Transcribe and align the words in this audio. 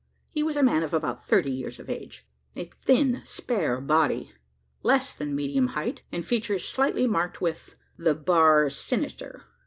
He 0.31 0.41
was 0.41 0.57
a 0.57 0.63
man 0.63 0.81
of 0.81 0.95
about 0.95 1.23
thirty 1.27 1.51
years 1.51 1.77
of 1.77 1.87
age; 1.87 2.25
of 2.55 2.63
a 2.65 2.69
thin 2.81 3.21
spare 3.23 3.79
body, 3.79 4.33
less 4.81 5.13
than 5.13 5.35
medium 5.35 5.67
height; 5.77 6.01
and 6.11 6.25
features 6.25 6.67
slightly 6.67 7.05
marked 7.05 7.39
with, 7.39 7.75
the 7.97 8.15
bar 8.15 8.67
sinister. 8.71 9.43